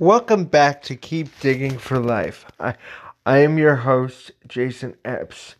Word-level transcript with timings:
Welcome 0.00 0.44
back 0.44 0.82
to 0.82 0.94
Keep 0.94 1.40
Digging 1.40 1.76
for 1.76 1.98
Life. 1.98 2.44
I, 2.60 2.74
I 3.26 3.38
am 3.38 3.58
your 3.58 3.74
host, 3.74 4.30
Jason 4.46 4.94
Epps. 5.04 5.56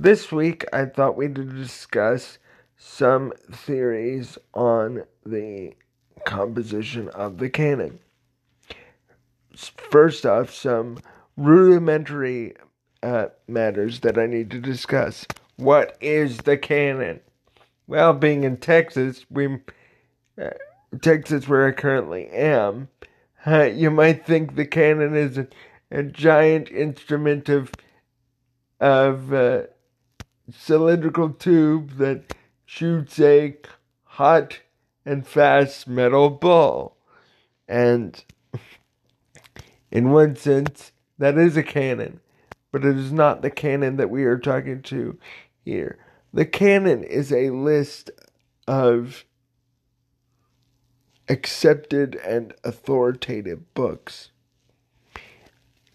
This 0.00 0.32
week, 0.32 0.64
I 0.72 0.86
thought 0.86 1.14
we'd 1.14 1.34
discuss 1.34 2.38
some 2.78 3.34
theories 3.50 4.38
on 4.54 5.02
the 5.26 5.74
composition 6.24 7.10
of 7.10 7.36
the 7.36 7.50
canon. 7.50 7.98
First 9.54 10.24
off, 10.24 10.50
some 10.54 10.98
rudimentary 11.36 12.54
uh, 13.02 13.26
matters 13.46 14.00
that 14.00 14.16
I 14.16 14.24
need 14.24 14.50
to 14.52 14.58
discuss. 14.58 15.26
What 15.56 15.98
is 16.00 16.38
the 16.38 16.56
canon? 16.56 17.20
Well, 17.86 18.14
being 18.14 18.44
in 18.44 18.56
Texas, 18.56 19.26
we 19.28 19.58
uh, 20.40 20.48
Texas, 21.02 21.46
where 21.46 21.66
I 21.66 21.72
currently 21.72 22.28
am, 22.28 22.88
uh, 23.46 23.62
you 23.74 23.90
might 23.90 24.26
think 24.26 24.54
the 24.54 24.66
canon 24.66 25.16
is 25.16 25.38
a, 25.38 25.46
a 25.90 26.02
giant 26.02 26.70
instrument 26.70 27.48
of 27.48 27.72
of 28.80 29.32
uh, 29.32 29.62
cylindrical 30.50 31.30
tube 31.30 31.98
that 31.98 32.34
shoots 32.64 33.20
a 33.20 33.56
hot 34.04 34.58
and 35.06 35.26
fast 35.26 35.86
metal 35.86 36.30
ball, 36.30 36.96
and 37.68 38.24
in 39.90 40.10
one 40.10 40.34
sense, 40.34 40.92
that 41.18 41.38
is 41.38 41.56
a 41.56 41.62
canon, 41.62 42.20
but 42.72 42.84
it 42.84 42.96
is 42.96 43.12
not 43.12 43.42
the 43.42 43.50
canon 43.50 43.96
that 43.96 44.10
we 44.10 44.24
are 44.24 44.38
talking 44.38 44.82
to 44.82 45.16
here. 45.64 45.98
The 46.32 46.46
canon 46.46 47.04
is 47.04 47.32
a 47.32 47.50
list 47.50 48.10
of 48.66 49.24
accepted 51.28 52.16
and 52.16 52.54
authoritative 52.64 53.72
books. 53.74 54.30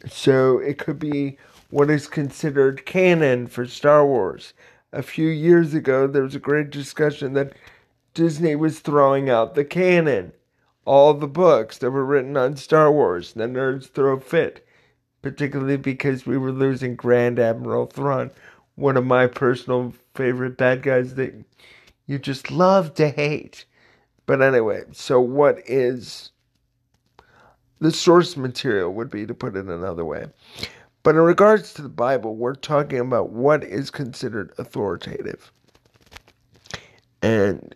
So 0.08 0.60
it 0.60 0.78
could 0.78 1.00
be 1.00 1.38
what 1.70 1.90
is 1.90 2.08
considered 2.08 2.86
canon 2.86 3.48
for 3.48 3.66
Star 3.66 4.06
Wars. 4.06 4.54
A 4.94 5.02
few 5.02 5.28
years 5.28 5.74
ago, 5.74 6.08
there 6.08 6.24
was 6.24 6.36
a 6.36 6.40
great 6.40 6.70
discussion 6.70 7.34
that 7.34 7.54
Disney 8.14 8.56
was 8.56 8.80
throwing 8.80 9.30
out 9.30 9.54
the 9.54 9.66
canon, 9.66 10.32
all 10.86 11.14
the 11.14 11.28
books 11.28 11.78
that 11.80 11.92
were 11.92 12.06
written 12.06 12.38
on 12.38 12.56
Star 12.56 12.92
Wars. 12.92 13.34
The 13.34 13.44
nerds 13.44 13.90
throw 13.90 14.20
fit, 14.20 14.66
particularly 15.22 15.78
because 15.78 16.26
we 16.26 16.38
were 16.38 16.52
losing 16.52 16.96
Grand 16.96 17.38
Admiral 17.38 17.88
Thrawn, 17.88 18.32
one 18.76 18.96
of 18.96 19.06
my 19.06 19.28
personal 19.28 19.94
favorite 20.16 20.58
bad 20.58 20.84
guys 20.84 21.16
that 21.16 21.34
you 22.06 22.18
just 22.18 22.50
love 22.50 22.94
to 22.96 23.10
hate. 23.10 23.66
But 24.28 24.42
anyway, 24.42 24.84
so 24.92 25.20
what 25.20 25.60
is 25.66 26.32
the 27.80 27.92
source 27.92 28.38
material 28.38 28.94
would 28.94 29.10
be 29.10 29.26
to 29.26 29.34
put 29.34 29.56
it 29.56 29.66
another 29.66 30.06
way. 30.06 30.28
But 31.04 31.16
in 31.16 31.22
regards 31.22 31.74
to 31.74 31.82
the 31.82 31.90
Bible, 31.90 32.36
we're 32.36 32.56
talking 32.56 33.00
about 33.00 33.30
what 33.30 33.64
is 33.64 33.90
considered 33.90 34.54
authoritative. 34.58 35.52
And 37.22 37.76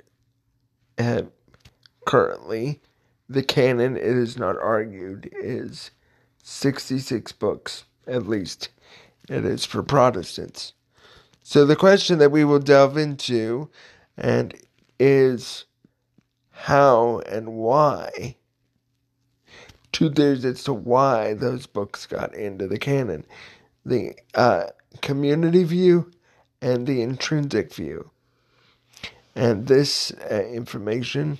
uh, 0.97 1.23
currently, 2.05 2.81
the 3.29 3.43
canon, 3.43 3.95
it 3.95 4.03
is 4.03 4.37
not 4.37 4.57
argued, 4.57 5.31
is 5.39 5.91
66 6.43 7.31
books, 7.33 7.85
at 8.07 8.27
least 8.27 8.69
it 9.29 9.45
is 9.45 9.65
for 9.65 9.83
Protestants. 9.83 10.73
So 11.43 11.65
the 11.65 11.75
question 11.75 12.19
that 12.19 12.31
we 12.31 12.43
will 12.43 12.59
delve 12.59 12.97
into 12.97 13.69
and 14.17 14.53
is 14.99 15.65
how 16.61 17.19
and 17.27 17.53
why. 17.53 18.35
Two 19.91 20.09
theories 20.09 20.45
as 20.45 20.63
to 20.65 20.73
why 20.73 21.33
those 21.33 21.65
books 21.65 22.05
got 22.05 22.33
into 22.33 22.67
the 22.67 22.77
canon 22.77 23.25
the 23.85 24.13
uh, 24.35 24.65
community 25.01 25.63
view 25.63 26.11
and 26.61 26.85
the 26.85 27.01
intrinsic 27.01 27.73
view. 27.73 28.11
And 29.35 29.67
this 29.67 30.11
uh, 30.29 30.43
information 30.43 31.39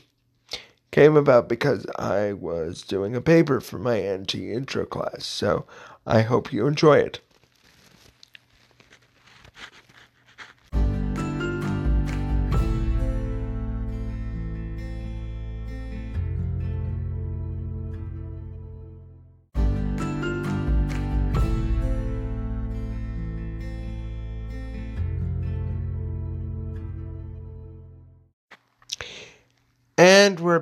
came 0.91 1.15
about 1.15 1.47
because 1.47 1.85
I 1.97 2.33
was 2.33 2.81
doing 2.81 3.15
a 3.15 3.21
paper 3.21 3.61
for 3.61 3.77
my 3.77 4.01
NT 4.01 4.35
intro 4.35 4.85
class. 4.85 5.25
So 5.25 5.65
I 6.05 6.21
hope 6.21 6.51
you 6.51 6.65
enjoy 6.67 6.97
it. 6.97 7.19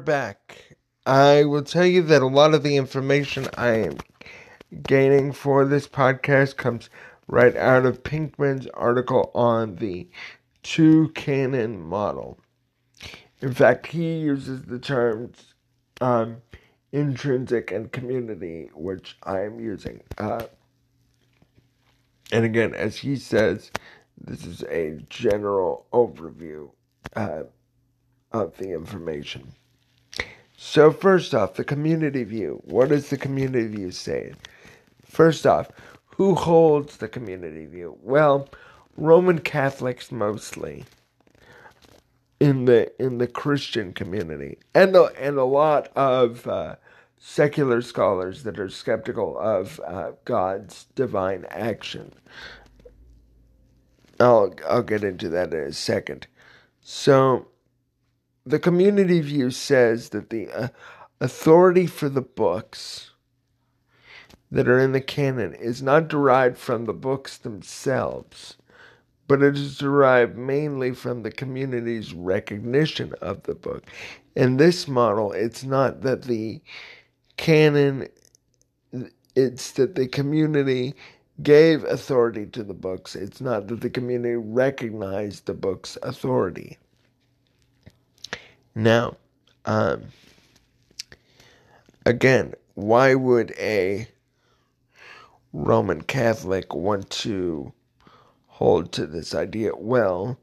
Back. 0.10 0.76
I 1.06 1.44
will 1.44 1.62
tell 1.62 1.86
you 1.86 2.02
that 2.02 2.24
a 2.24 2.26
lot 2.26 2.56
of 2.56 2.64
the 2.64 2.78
information 2.78 3.48
I 3.56 3.76
am 3.76 3.98
gaining 4.82 5.32
for 5.34 5.66
this 5.66 5.88
podcast 5.88 6.58
comes 6.58 6.90
right 7.28 7.56
out 7.56 7.86
of 7.86 8.02
Peckham's 8.02 8.66
article 8.74 9.30
on 9.36 9.76
the 9.76 10.10
two 10.64 11.10
canon 11.10 11.80
model. 11.80 12.40
In 13.40 13.54
fact, 13.54 13.86
he 13.86 14.18
uses 14.18 14.64
the 14.64 14.80
terms 14.80 15.54
um, 16.02 16.38
intrinsic 16.92 17.70
and 17.70 17.92
community, 17.92 18.72
which 18.74 19.16
I 19.22 19.42
am 19.42 19.60
using. 19.60 20.02
Uh, 20.18 20.46
and 22.32 22.46
again, 22.46 22.74
as 22.74 22.98
he 22.98 23.16
says, 23.16 23.70
this 24.20 24.44
is 24.44 24.64
a 24.64 24.98
general 25.08 25.86
overview. 25.94 26.72
Uh, 27.16 27.44
of 28.32 28.58
the 28.58 28.72
information. 28.72 29.54
So, 30.62 30.92
first 30.92 31.34
off, 31.34 31.54
the 31.54 31.64
community 31.64 32.26
view. 32.26 32.62
What 32.66 32.90
does 32.90 33.10
the 33.10 33.18
community 33.18 33.66
view 33.66 33.92
say? 33.92 34.34
First 35.06 35.48
off, 35.48 35.70
who 36.04 36.36
holds 36.36 36.98
the 36.98 37.08
community 37.08 37.66
view? 37.66 37.98
Well, 38.02 38.50
Roman 38.98 39.40
Catholics 39.40 40.12
mostly 40.12 40.84
in 42.42 42.66
the 42.66 42.92
in 43.02 43.20
the 43.20 43.28
Christian 43.28 43.94
community, 43.94 44.58
and 44.76 44.94
a, 44.98 45.06
and 45.18 45.38
a 45.38 45.46
lot 45.46 45.94
of 45.96 46.46
uh, 46.46 46.76
secular 47.18 47.82
scholars 47.82 48.44
that 48.44 48.60
are 48.60 48.70
skeptical 48.70 49.40
of 49.40 49.80
uh, 49.88 50.12
God's 50.26 50.88
divine 50.94 51.46
action. 51.52 52.12
I'll 54.20 54.54
I'll 54.68 54.84
get 54.84 55.06
into 55.06 55.30
that 55.30 55.54
in 55.54 55.60
a 55.62 55.72
second. 55.72 56.28
So 56.82 57.48
the 58.50 58.60
community 58.60 59.22
view 59.22 59.52
says 59.52 60.10
that 60.10 60.32
the 60.32 60.50
uh, 60.50 60.68
authority 61.22 61.86
for 61.86 62.10
the 62.10 62.22
books 62.22 63.12
that 64.52 64.68
are 64.68 64.80
in 64.80 64.92
the 64.92 65.02
canon 65.02 65.54
is 65.54 65.84
not 65.84 66.08
derived 66.08 66.58
from 66.58 66.86
the 66.86 66.94
books 66.94 67.38
themselves, 67.38 68.58
but 69.28 69.44
it 69.44 69.56
is 69.56 69.78
derived 69.78 70.36
mainly 70.36 70.96
from 70.96 71.22
the 71.22 71.32
community's 71.32 72.12
recognition 72.16 73.14
of 73.22 73.44
the 73.44 73.54
book. 73.54 73.84
In 74.36 74.58
this 74.58 74.88
model, 74.88 75.32
it's 75.32 75.64
not 75.64 76.02
that 76.02 76.24
the 76.24 76.60
canon, 77.38 78.08
it's 79.36 79.74
that 79.74 79.94
the 79.94 80.08
community 80.08 80.96
gave 81.44 81.84
authority 81.84 82.48
to 82.48 82.64
the 82.64 82.74
books. 82.74 83.16
It's 83.16 83.42
not 83.42 83.68
that 83.68 83.82
the 83.82 83.92
community 83.92 84.36
recognized 84.36 85.46
the 85.46 85.54
book's 85.54 86.00
authority. 86.02 86.80
Now, 88.80 89.18
um, 89.66 90.06
again, 92.06 92.54
why 92.76 93.14
would 93.14 93.52
a 93.60 94.08
Roman 95.52 96.02
Catholic 96.04 96.74
want 96.74 97.10
to 97.10 97.74
hold 98.48 98.94
to 98.94 99.06
this 99.06 99.36
idea? 99.36 99.76
Well, 99.76 100.40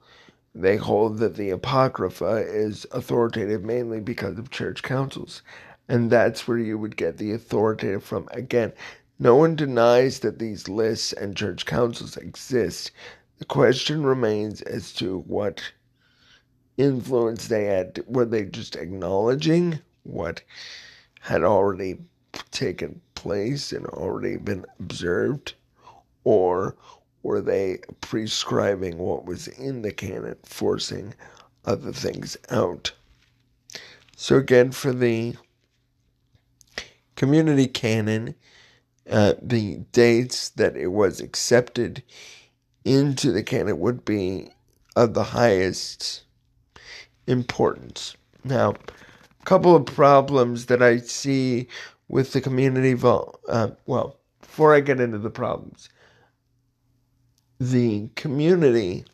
they 0.55 0.77
hold 0.77 1.17
that 1.17 1.37
the 1.37 1.49
Apocrypha 1.49 2.45
is 2.47 2.87
authoritative 2.91 3.65
mainly 3.65 4.01
because 4.01 4.39
of 4.39 4.51
church 4.51 4.83
councils. 4.83 5.41
And 5.89 6.11
that's 6.11 6.47
where 6.47 6.59
you 6.59 6.77
would 6.77 6.99
get 6.99 7.17
the 7.17 7.33
authoritative 7.33 8.05
from. 8.05 8.29
Again, 8.33 8.75
no 9.19 9.35
one 9.35 9.57
denies 9.57 10.19
that 10.19 10.39
these 10.39 10.69
lists 10.69 11.15
and 11.15 11.35
church 11.35 11.65
councils 11.65 12.19
exist. 12.19 12.91
The 13.39 13.47
question 13.47 14.03
remains 14.05 14.61
as 14.61 14.93
to 14.95 15.21
what 15.21 15.73
influence 16.77 17.49
they 17.49 17.65
had. 17.65 18.03
Were 18.07 18.25
they 18.25 18.45
just 18.45 18.77
acknowledging 18.77 19.81
what 20.03 20.43
had 21.21 21.43
already 21.43 21.99
taken 22.51 23.01
place 23.15 23.73
and 23.73 23.87
already 23.87 24.37
been 24.37 24.65
observed? 24.79 25.55
Or 26.25 26.77
were 27.23 27.41
they 27.41 27.79
prescribing 28.01 28.99
what 28.99 29.25
was 29.25 29.49
in 29.49 29.83
the 29.83 29.93
canon 29.93 30.37
forcing 30.45 31.15
other 31.65 31.93
things 31.93 32.37
out? 32.51 32.93
So 34.17 34.37
again 34.37 34.73
for 34.73 34.93
the 34.93 35.37
community 37.17 37.67
canon, 37.67 38.35
uh, 39.11 39.35
the 39.41 39.79
dates 39.93 40.51
that 40.51 40.77
it 40.77 40.89
was 40.89 41.21
accepted 41.21 42.03
into 42.85 43.33
the 43.33 43.43
canon 43.43 43.81
would 43.81 44.05
be 44.05 44.49
of 44.95 45.15
the 45.15 45.25
highest 45.25 46.23
importance. 47.27 48.17
Now, 48.45 48.71
a 48.71 49.45
couple 49.45 49.75
of 49.75 49.87
problems 49.87 50.67
that 50.67 50.83
I 50.83 50.99
see 50.99 51.69
with 52.09 52.33
the 52.33 52.41
community 52.41 52.95
vault. 52.95 53.41
Uh, 53.49 53.71
well, 53.87 54.17
before 54.41 54.75
I 54.75 54.81
get 54.81 55.01
into 55.01 55.19
the 55.19 55.31
problems, 55.31 55.89
the 57.59 58.09
community 58.15 59.05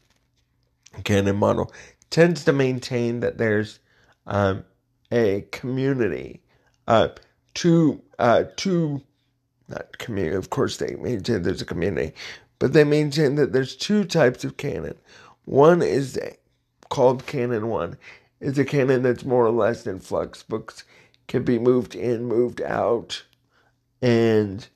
canon 1.05 1.37
model 1.37 1.73
tends 2.11 2.45
to 2.45 2.53
maintain 2.53 3.21
that 3.21 3.39
there's 3.39 3.79
um, 4.27 4.65
a 5.11 5.47
community, 5.53 6.43
uh, 6.87 7.09
two, 7.55 8.03
uh, 8.19 8.45
two, 8.57 9.03
not 9.69 9.99
community. 9.99 10.37
Of 10.37 10.51
course, 10.51 10.77
they 10.77 10.97
maintain 10.97 11.43
there's 11.43 11.63
a 11.63 11.67
community, 11.67 12.13
but 12.59 12.73
they 12.73 12.85
maintain 12.85 13.37
that 13.37 13.53
there's 13.53 13.77
two 13.77 14.05
types 14.05 14.45
of 14.45 14.57
canon. 14.57 14.97
One 15.45 15.83
is 15.83 16.19
called 16.93 17.25
Canon 17.25 17.69
One. 17.69 17.97
It's 18.39 18.59
a 18.59 18.67
canon 18.67 19.01
that's 19.03 19.25
more 19.25 19.47
or 19.47 19.51
less 19.51 19.87
in 19.87 19.99
flux. 19.99 20.43
Books 20.43 20.85
can 21.27 21.43
be 21.43 21.59
moved 21.59 21.95
in, 21.95 22.27
moved 22.27 22.61
out, 22.61 23.23
and 24.03 24.69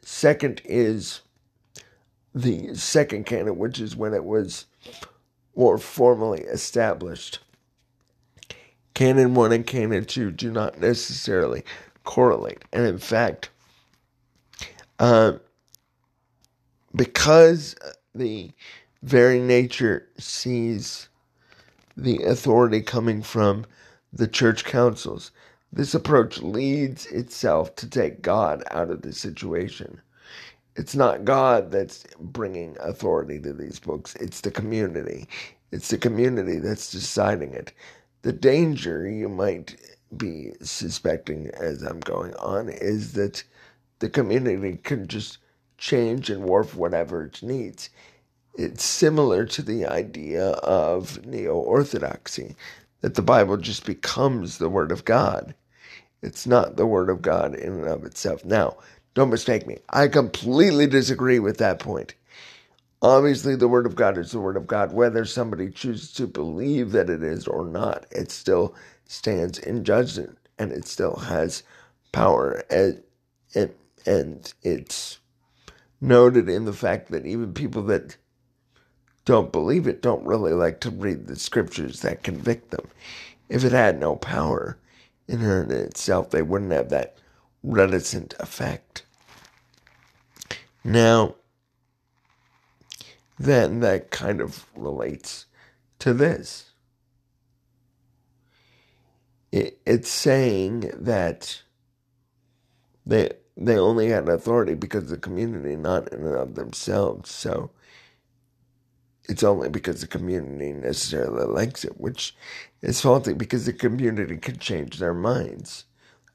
second 0.00 0.62
is 0.64 1.22
the 2.32 2.72
second 2.76 3.26
canon, 3.26 3.58
which 3.58 3.80
is 3.80 3.96
when 3.96 4.14
it 4.14 4.24
was 4.24 4.66
more 5.56 5.76
formally 5.76 6.42
established. 6.42 7.40
Canon 8.94 9.34
1 9.34 9.50
and 9.50 9.66
Canon 9.66 10.04
2 10.04 10.30
do 10.30 10.52
not 10.52 10.80
necessarily 10.80 11.64
correlate. 12.04 12.62
And 12.72 12.86
in 12.86 12.98
fact, 12.98 13.50
uh, 15.00 15.32
because 16.94 17.74
the 18.14 18.52
very 19.02 19.40
nature 19.40 20.06
sees 20.16 21.08
the 22.04 22.24
authority 22.24 22.82
coming 22.82 23.22
from 23.22 23.66
the 24.12 24.28
church 24.28 24.64
councils, 24.64 25.32
this 25.72 25.94
approach 25.94 26.38
leads 26.42 27.06
itself 27.06 27.76
to 27.76 27.88
take 27.88 28.22
God 28.22 28.64
out 28.70 28.90
of 28.90 29.02
the 29.02 29.12
situation. 29.12 30.00
It's 30.76 30.96
not 30.96 31.24
God 31.24 31.70
that's 31.70 32.04
bringing 32.18 32.76
authority 32.80 33.40
to 33.40 33.52
these 33.52 33.78
books, 33.80 34.16
it's 34.16 34.40
the 34.40 34.50
community. 34.50 35.28
It's 35.72 35.88
the 35.88 35.98
community 35.98 36.58
that's 36.58 36.90
deciding 36.90 37.54
it. 37.54 37.72
The 38.22 38.32
danger 38.32 39.08
you 39.08 39.28
might 39.28 39.76
be 40.16 40.52
suspecting 40.62 41.50
as 41.54 41.82
I'm 41.82 42.00
going 42.00 42.34
on 42.36 42.68
is 42.70 43.12
that 43.14 43.44
the 44.00 44.10
community 44.10 44.78
can 44.82 45.06
just 45.08 45.38
change 45.78 46.30
and 46.30 46.44
warp 46.44 46.74
whatever 46.74 47.24
it 47.24 47.42
needs. 47.42 47.90
It's 48.60 48.84
similar 48.84 49.46
to 49.46 49.62
the 49.62 49.86
idea 49.86 50.48
of 50.50 51.24
neo 51.24 51.54
orthodoxy, 51.54 52.56
that 53.00 53.14
the 53.14 53.22
Bible 53.22 53.56
just 53.56 53.86
becomes 53.86 54.58
the 54.58 54.68
Word 54.68 54.92
of 54.92 55.06
God. 55.06 55.54
It's 56.20 56.46
not 56.46 56.76
the 56.76 56.84
Word 56.84 57.08
of 57.08 57.22
God 57.22 57.54
in 57.54 57.72
and 57.72 57.88
of 57.88 58.04
itself. 58.04 58.44
Now, 58.44 58.76
don't 59.14 59.30
mistake 59.30 59.66
me. 59.66 59.78
I 59.88 60.08
completely 60.08 60.86
disagree 60.86 61.38
with 61.38 61.56
that 61.56 61.78
point. 61.78 62.14
Obviously, 63.00 63.56
the 63.56 63.66
Word 63.66 63.86
of 63.86 63.96
God 63.96 64.18
is 64.18 64.32
the 64.32 64.40
Word 64.40 64.58
of 64.58 64.66
God. 64.66 64.92
Whether 64.92 65.24
somebody 65.24 65.70
chooses 65.70 66.12
to 66.12 66.26
believe 66.26 66.92
that 66.92 67.08
it 67.08 67.22
is 67.22 67.48
or 67.48 67.64
not, 67.64 68.04
it 68.10 68.30
still 68.30 68.74
stands 69.06 69.58
in 69.58 69.84
judgment 69.84 70.36
and 70.58 70.70
it 70.70 70.86
still 70.86 71.16
has 71.16 71.62
power. 72.12 72.62
And, 72.68 73.02
and, 73.54 73.72
and 74.04 74.52
it's 74.62 75.18
noted 75.98 76.50
in 76.50 76.66
the 76.66 76.74
fact 76.74 77.10
that 77.10 77.24
even 77.24 77.54
people 77.54 77.84
that 77.84 78.18
don't 79.24 79.52
believe 79.52 79.86
it 79.86 80.02
don't 80.02 80.24
really 80.26 80.52
like 80.52 80.80
to 80.80 80.90
read 80.90 81.26
the 81.26 81.36
scriptures 81.36 82.00
that 82.00 82.22
convict 82.22 82.70
them. 82.70 82.88
If 83.48 83.64
it 83.64 83.72
had 83.72 84.00
no 84.00 84.16
power 84.16 84.78
in 85.28 85.42
and 85.42 85.70
itself, 85.70 86.30
they 86.30 86.42
wouldn't 86.42 86.72
have 86.72 86.88
that 86.90 87.16
reticent 87.62 88.34
effect. 88.40 89.04
Now, 90.82 91.36
then 93.38 93.80
that 93.80 94.10
kind 94.10 94.40
of 94.40 94.66
relates 94.74 95.46
to 95.98 96.12
this. 96.14 96.70
It, 99.52 99.78
it's 99.84 100.08
saying 100.08 100.92
that 100.94 101.62
they 103.04 103.30
they 103.56 103.76
only 103.76 104.08
had 104.08 104.28
authority 104.28 104.74
because 104.74 105.04
of 105.04 105.08
the 105.10 105.18
community, 105.18 105.76
not 105.76 106.12
in 106.12 106.20
and 106.20 106.36
of 106.36 106.54
themselves. 106.54 107.30
So 107.30 107.70
it's 109.30 109.44
only 109.44 109.68
because 109.68 110.00
the 110.00 110.08
community 110.08 110.72
necessarily 110.72 111.46
likes 111.46 111.84
it, 111.84 112.00
which 112.00 112.34
is 112.82 113.00
faulty 113.00 113.32
because 113.32 113.64
the 113.64 113.72
community 113.72 114.36
could 114.36 114.60
change 114.60 114.98
their 114.98 115.14
minds. 115.14 115.84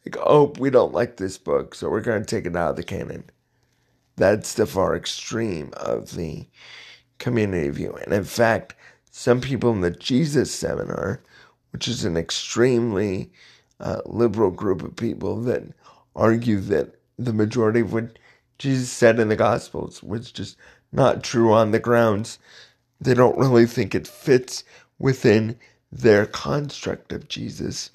Like, 0.05 0.15
oh, 0.25 0.53
we 0.59 0.69
don't 0.69 0.93
like 0.93 1.17
this 1.17 1.37
book, 1.37 1.75
so 1.75 1.89
we're 1.89 1.99
going 1.99 2.21
to 2.21 2.25
take 2.25 2.45
it 2.45 2.55
out 2.55 2.71
of 2.71 2.75
the 2.77 2.83
canon. 2.83 3.25
That's 4.15 4.53
the 4.53 4.65
far 4.65 4.95
extreme 4.95 5.73
of 5.75 6.15
the 6.15 6.47
community 7.17 7.69
view. 7.69 7.97
And 8.03 8.13
in 8.13 8.23
fact, 8.23 8.75
some 9.11 9.41
people 9.41 9.71
in 9.71 9.81
the 9.81 9.91
Jesus 9.91 10.53
Seminar, 10.53 11.21
which 11.71 11.89
is 11.89 12.05
an 12.05 12.15
extremely 12.15 13.31
uh, 13.81 14.01
liberal 14.05 14.51
group 14.51 14.83
of 14.83 14.95
people 14.95 15.41
that 15.41 15.63
argue 16.15 16.61
that 16.61 16.95
the 17.19 17.33
majority 17.33 17.81
of 17.81 17.91
what 17.91 18.17
Jesus 18.57 18.89
said 18.89 19.19
in 19.19 19.27
the 19.27 19.35
Gospels 19.35 20.01
was 20.01 20.31
just 20.31 20.55
not 20.93 21.23
true 21.23 21.51
on 21.51 21.71
the 21.71 21.79
grounds 21.79 22.39
they 22.99 23.13
don't 23.13 23.37
really 23.37 23.65
think 23.65 23.93
it 23.93 24.07
fits 24.07 24.63
within 24.99 25.57
their 25.91 26.25
construct 26.25 27.11
of 27.13 27.27
Jesus. 27.27 27.91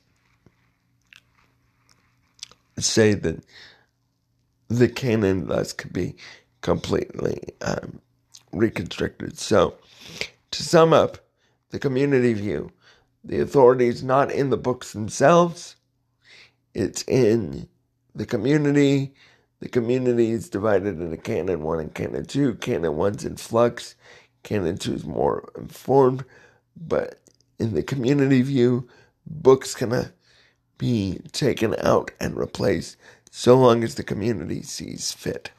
Say 2.79 3.15
that 3.15 3.45
the 4.69 4.89
canon 4.89 5.49
thus 5.49 5.73
could 5.73 5.93
be 5.93 6.17
completely 6.63 7.41
um, 7.61 8.01
reconstructed. 8.53 9.39
So, 9.39 9.75
to 10.51 10.63
sum 10.63 10.93
up, 10.93 11.19
the 11.71 11.79
community 11.79 12.33
view 12.33 12.71
the 13.23 13.41
authority 13.41 13.89
is 13.89 14.03
not 14.03 14.31
in 14.33 14.49
the 14.49 14.57
books 14.57 14.93
themselves, 14.93 15.77
it's 16.75 17.03
in 17.03 17.69
the 18.15 18.27
community. 18.27 19.15
The 19.61 19.69
community 19.69 20.31
is 20.31 20.49
divided 20.49 21.01
into 21.01 21.19
canon 21.19 21.61
1 21.63 21.81
and 21.81 21.95
canon 21.95 22.25
2. 22.25 22.55
Canon 22.55 22.93
1's 22.93 23.27
in 23.27 23.37
flux, 23.37 23.95
canon 24.43 24.79
2 24.79 24.95
is 24.95 25.05
more 25.05 25.51
informed, 25.57 26.25
but 26.77 27.19
in 27.59 27.75
the 27.75 27.83
community 27.83 28.43
view, 28.43 28.89
books 29.27 29.75
can 29.75 29.93
uh, 29.93 30.09
be 30.79 31.21
taken 31.33 31.75
out 31.81 32.11
and 32.21 32.37
replaced 32.37 32.97
so 33.31 33.57
long 33.57 33.85
as 33.85 33.95
the 33.95 34.03
community 34.03 34.63
sees 34.63 35.13
fit. 35.13 35.51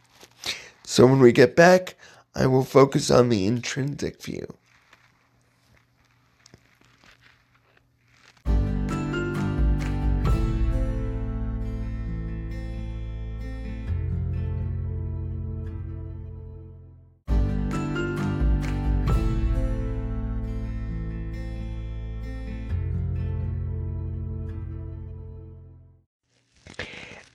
So 0.83 1.05
when 1.05 1.19
we 1.19 1.31
get 1.31 1.55
back, 1.55 1.95
I 2.35 2.47
will 2.47 2.63
focus 2.65 3.11
on 3.11 3.29
the 3.29 3.45
intrinsic 3.45 4.21
view. 4.21 4.55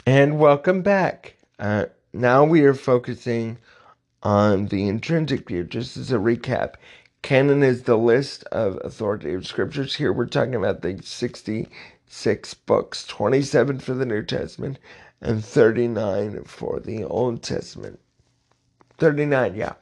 And 0.08 0.38
welcome 0.38 0.82
back. 0.82 1.34
Uh, 1.58 1.86
now 2.12 2.44
we 2.44 2.62
are 2.62 2.75
focusing 2.75 3.58
on 4.22 4.66
the 4.66 4.86
intrinsic 4.86 5.48
view. 5.48 5.64
Just 5.64 5.96
as 5.96 6.12
a 6.12 6.16
recap, 6.18 6.75
canon 7.22 7.64
is 7.64 7.82
the 7.82 7.98
list 7.98 8.44
of 8.52 8.78
authoritative 8.84 9.48
scriptures. 9.48 9.96
Here 9.96 10.12
we're 10.12 10.26
talking 10.26 10.54
about 10.54 10.82
the 10.82 11.00
66 11.02 12.54
books 12.54 13.04
27 13.04 13.80
for 13.80 13.94
the 13.94 14.06
New 14.06 14.22
Testament 14.22 14.78
and 15.20 15.44
39 15.44 16.44
for 16.44 16.78
the 16.78 17.02
Old 17.02 17.42
Testament. 17.42 17.98
39, 18.98 19.56
yeah. 19.56 19.72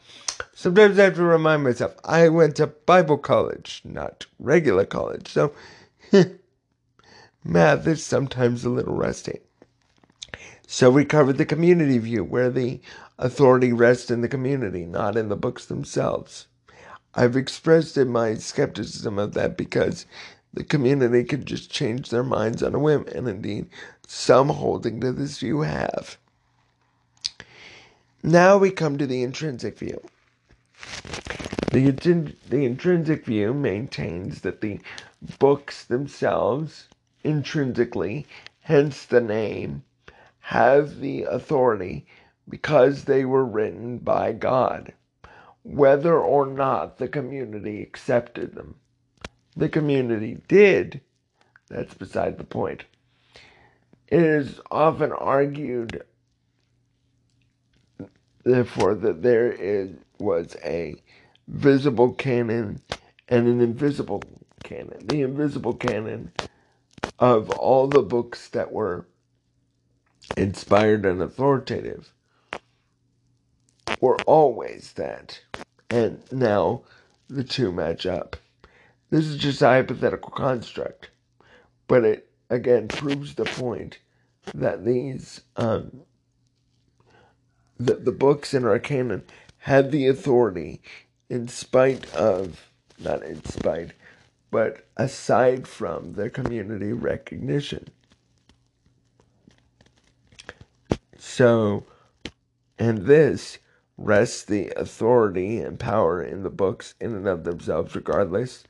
Sometimes 0.54 0.98
I 0.98 1.04
have 1.04 1.16
to 1.16 1.22
remind 1.22 1.64
myself 1.64 1.96
I 2.02 2.30
went 2.30 2.56
to 2.56 2.68
Bible 2.68 3.18
college, 3.18 3.82
not 3.84 4.24
regular 4.38 4.86
college. 4.86 5.28
So 5.28 5.52
math 7.44 7.86
is 7.86 8.02
sometimes 8.02 8.64
a 8.64 8.70
little 8.70 8.94
rusty. 8.94 9.40
So 10.66 10.90
we 10.90 11.04
covered 11.04 11.36
the 11.36 11.44
community 11.44 11.98
view, 11.98 12.24
where 12.24 12.50
the 12.50 12.80
authority 13.18 13.72
rests 13.72 14.10
in 14.10 14.22
the 14.22 14.28
community, 14.28 14.86
not 14.86 15.16
in 15.16 15.28
the 15.28 15.36
books 15.36 15.66
themselves. 15.66 16.46
I've 17.14 17.36
expressed 17.36 17.96
in 17.96 18.08
my 18.08 18.34
skepticism 18.34 19.18
of 19.18 19.34
that 19.34 19.56
because 19.56 20.06
the 20.52 20.64
community 20.64 21.22
can 21.24 21.44
just 21.44 21.70
change 21.70 22.10
their 22.10 22.24
minds 22.24 22.62
on 22.62 22.74
a 22.74 22.78
whim, 22.78 23.06
and 23.14 23.28
indeed, 23.28 23.68
some 24.06 24.48
holding 24.48 25.00
to 25.00 25.12
this 25.12 25.38
view 25.38 25.60
have. 25.60 26.16
Now 28.22 28.56
we 28.56 28.70
come 28.70 28.96
to 28.98 29.06
the 29.06 29.22
intrinsic 29.22 29.78
view. 29.78 30.00
The, 31.70 31.90
the 32.48 32.64
intrinsic 32.64 33.26
view 33.26 33.52
maintains 33.52 34.40
that 34.40 34.60
the 34.60 34.80
books 35.38 35.84
themselves, 35.84 36.88
intrinsically, 37.22 38.26
hence 38.60 39.04
the 39.04 39.20
name, 39.20 39.82
have 40.44 41.00
the 41.00 41.22
authority 41.22 42.04
because 42.46 43.04
they 43.04 43.24
were 43.24 43.46
written 43.46 43.96
by 43.96 44.30
God, 44.30 44.92
whether 45.62 46.18
or 46.18 46.44
not 46.44 46.98
the 46.98 47.08
community 47.08 47.80
accepted 47.80 48.54
them. 48.54 48.74
The 49.56 49.70
community 49.70 50.42
did, 50.46 51.00
that's 51.70 51.94
beside 51.94 52.36
the 52.36 52.44
point. 52.44 52.84
It 54.08 54.20
is 54.20 54.60
often 54.70 55.12
argued, 55.12 56.02
therefore, 58.44 58.94
that 58.96 59.22
there 59.22 59.50
is, 59.50 59.92
was 60.18 60.58
a 60.62 60.94
visible 61.48 62.12
canon 62.12 62.82
and 63.30 63.48
an 63.48 63.62
invisible 63.62 64.22
canon. 64.62 65.06
The 65.06 65.22
invisible 65.22 65.72
canon 65.72 66.32
of 67.18 67.48
all 67.48 67.88
the 67.88 68.02
books 68.02 68.50
that 68.50 68.70
were 68.70 69.06
inspired 70.36 71.04
and 71.04 71.22
authoritative 71.22 72.12
were 74.00 74.16
always 74.26 74.92
that. 74.94 75.40
And 75.90 76.22
now 76.32 76.82
the 77.28 77.44
two 77.44 77.72
match 77.72 78.06
up. 78.06 78.36
This 79.10 79.26
is 79.26 79.36
just 79.36 79.62
a 79.62 79.66
hypothetical 79.66 80.30
construct, 80.30 81.10
but 81.86 82.04
it 82.04 82.28
again 82.50 82.88
proves 82.88 83.34
the 83.34 83.44
point 83.44 83.98
that 84.52 84.84
these 84.84 85.42
um, 85.56 86.02
that 87.78 88.04
the 88.04 88.12
books 88.12 88.54
in 88.54 88.64
our 88.64 88.78
canon 88.78 89.22
had 89.58 89.90
the 89.90 90.06
authority 90.06 90.80
in 91.28 91.48
spite 91.48 92.12
of 92.14 92.70
not 92.98 93.22
in 93.22 93.42
spite 93.44 93.92
but 94.50 94.86
aside 94.96 95.66
from 95.66 96.12
their 96.12 96.30
community 96.30 96.92
recognition 96.92 97.88
so 101.34 101.84
and 102.78 103.06
this 103.06 103.58
rests 103.96 104.44
the 104.44 104.70
authority 104.76 105.58
and 105.58 105.78
power 105.80 106.22
in 106.22 106.42
the 106.42 106.50
books 106.50 106.94
in 107.00 107.14
and 107.14 107.26
of 107.26 107.44
themselves 107.44 107.94
regardless 107.94 108.64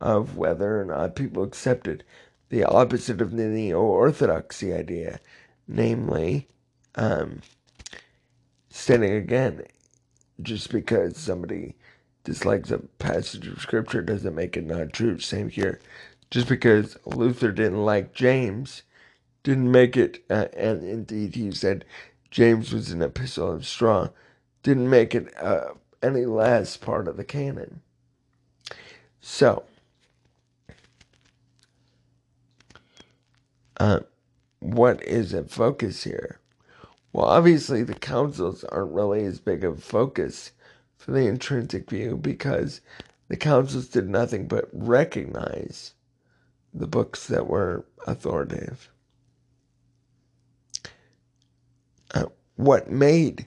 of 0.00 0.36
whether 0.36 0.80
or 0.80 0.84
not 0.84 1.14
people 1.14 1.42
accepted 1.42 2.02
the 2.48 2.64
opposite 2.64 3.20
of 3.20 3.30
the 3.30 3.44
neo 3.44 3.80
orthodoxy 3.80 4.72
idea, 4.72 5.20
namely, 5.68 6.48
um, 6.96 7.42
standing 8.70 9.12
again, 9.12 9.62
just 10.42 10.72
because 10.72 11.16
somebody 11.16 11.76
dislikes 12.24 12.72
a 12.72 12.78
passage 12.98 13.46
of 13.46 13.60
scripture 13.60 14.02
doesn't 14.02 14.34
make 14.34 14.56
it 14.56 14.66
not 14.66 14.92
true. 14.92 15.18
Same 15.20 15.48
here. 15.48 15.80
Just 16.30 16.48
because 16.48 16.96
Luther 17.06 17.52
didn't 17.52 17.84
like 17.84 18.12
James 18.12 18.82
didn't 19.42 19.70
make 19.70 19.96
it, 19.96 20.24
uh, 20.30 20.46
and 20.56 20.82
indeed 20.82 21.34
he 21.34 21.50
said 21.52 21.84
James 22.30 22.72
was 22.72 22.90
an 22.90 23.02
epistle 23.02 23.50
of 23.52 23.66
straw, 23.66 24.08
didn't 24.62 24.90
make 24.90 25.14
it 25.14 25.32
uh, 25.42 25.70
any 26.02 26.26
less 26.26 26.76
part 26.76 27.08
of 27.08 27.16
the 27.16 27.24
canon. 27.24 27.82
So, 29.20 29.64
Uh, 33.80 34.00
what 34.58 35.02
is 35.02 35.32
at 35.32 35.50
focus 35.50 36.04
here? 36.04 36.38
Well, 37.14 37.24
obviously, 37.24 37.82
the 37.82 37.94
councils 37.94 38.62
aren't 38.64 38.92
really 38.92 39.24
as 39.24 39.40
big 39.40 39.64
of 39.64 39.78
a 39.78 39.80
focus 39.80 40.52
for 40.98 41.12
the 41.12 41.26
intrinsic 41.26 41.88
view 41.88 42.18
because 42.18 42.82
the 43.28 43.38
councils 43.38 43.88
did 43.88 44.10
nothing 44.10 44.46
but 44.46 44.68
recognize 44.70 45.94
the 46.74 46.86
books 46.86 47.26
that 47.28 47.46
were 47.46 47.86
authoritative. 48.06 48.90
Uh, 52.14 52.26
what 52.64 52.90
made, 52.90 53.46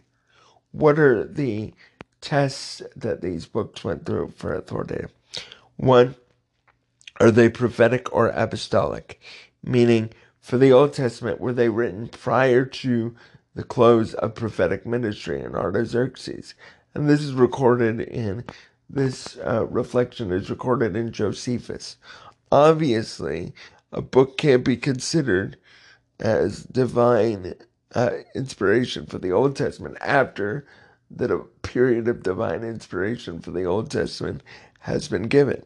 what 0.71 0.99
are 0.99 1.23
the 1.25 1.73
tests 2.21 2.81
that 2.95 3.21
these 3.21 3.45
books 3.45 3.83
went 3.83 4.05
through 4.05 4.33
for 4.35 4.53
authoritative? 4.53 5.11
One, 5.77 6.15
are 7.19 7.31
they 7.31 7.49
prophetic 7.49 8.13
or 8.13 8.27
apostolic? 8.29 9.19
Meaning, 9.63 10.11
for 10.41 10.57
the 10.57 10.71
Old 10.71 10.93
Testament, 10.93 11.39
were 11.39 11.53
they 11.53 11.69
written 11.69 12.07
prior 12.09 12.65
to 12.65 13.15
the 13.55 13.63
close 13.63 14.13
of 14.15 14.35
prophetic 14.35 14.85
ministry 14.85 15.41
in 15.41 15.55
Artaxerxes? 15.55 16.55
And 16.93 17.09
this 17.09 17.21
is 17.21 17.33
recorded 17.33 18.01
in, 18.01 18.45
this 18.89 19.37
uh, 19.37 19.65
reflection 19.67 20.31
is 20.31 20.49
recorded 20.49 20.95
in 20.95 21.11
Josephus. 21.11 21.97
Obviously, 22.51 23.53
a 23.91 24.01
book 24.01 24.37
can't 24.37 24.65
be 24.65 24.77
considered 24.77 25.57
as 26.19 26.63
divine 26.63 27.55
uh, 27.95 28.09
inspiration 28.35 29.05
for 29.05 29.19
the 29.19 29.31
Old 29.31 29.55
Testament 29.55 29.97
after 30.01 30.65
that 31.11 31.31
a 31.31 31.39
period 31.61 32.07
of 32.07 32.23
divine 32.23 32.63
inspiration 32.63 33.39
for 33.39 33.51
the 33.51 33.65
Old 33.65 33.91
Testament 33.91 34.41
has 34.81 35.07
been 35.07 35.23
given. 35.23 35.63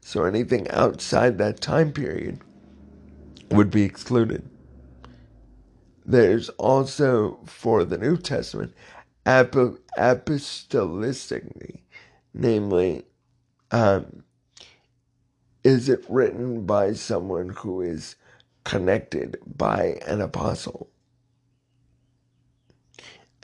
So 0.00 0.24
anything 0.24 0.70
outside 0.70 1.38
that 1.38 1.60
time 1.60 1.92
period 1.92 2.40
would 3.50 3.70
be 3.70 3.82
excluded. 3.82 4.48
There's 6.04 6.48
also 6.50 7.38
for 7.46 7.84
the 7.84 7.98
New 7.98 8.16
Testament 8.16 8.74
apostolicity, 9.26 11.80
namely, 12.34 13.04
um, 13.70 14.24
is 15.64 15.88
it 15.88 16.04
written 16.08 16.66
by 16.66 16.92
someone 16.94 17.50
who 17.50 17.80
is 17.82 18.16
connected 18.64 19.38
by 19.56 19.98
an 20.06 20.20
apostle? 20.20 20.89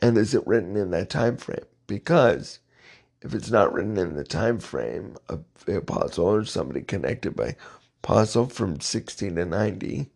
And 0.00 0.18
is 0.18 0.34
it 0.34 0.46
written 0.46 0.76
in 0.76 0.90
that 0.90 1.10
time 1.10 1.36
frame? 1.36 1.64
Because 1.86 2.60
if 3.22 3.34
it's 3.34 3.50
not 3.50 3.72
written 3.72 3.96
in 3.96 4.14
the 4.14 4.24
time 4.24 4.58
frame 4.58 5.16
of 5.28 5.44
the 5.64 5.76
apostle 5.78 6.26
or 6.26 6.44
somebody 6.44 6.82
connected 6.82 7.34
by 7.36 7.56
Apostle 8.02 8.46
from 8.46 8.78
60 8.78 9.30
to 9.32 9.44
90, 9.44 10.10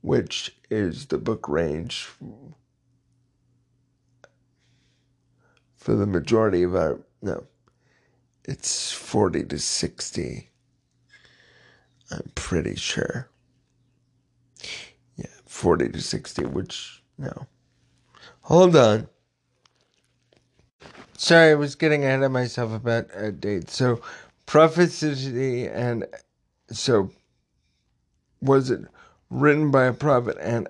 which 0.00 0.56
is 0.70 1.06
the 1.06 1.18
book 1.18 1.46
range 1.46 2.08
for 5.76 5.94
the 5.94 6.06
majority 6.06 6.62
of 6.62 6.74
our, 6.74 7.00
no, 7.20 7.44
it's 8.44 8.92
40 8.92 9.44
to 9.44 9.58
60. 9.58 10.50
I'm 12.10 12.32
pretty 12.34 12.76
sure. 12.76 13.28
Yeah, 15.16 15.26
40 15.44 15.90
to 15.90 16.00
60, 16.00 16.44
which, 16.46 17.02
no. 17.18 17.46
Hold 18.44 18.76
on. 18.76 19.08
Sorry, 21.16 21.52
I 21.52 21.54
was 21.54 21.76
getting 21.76 22.04
ahead 22.04 22.22
of 22.22 22.30
myself 22.30 22.74
about 22.74 23.06
a 23.14 23.32
date. 23.32 23.70
So, 23.70 24.02
prophecy 24.44 25.66
and 25.66 26.04
so 26.70 27.10
was 28.42 28.68
it 28.68 28.82
written 29.30 29.70
by 29.70 29.84
a 29.84 29.94
prophet 29.94 30.36
and 30.42 30.68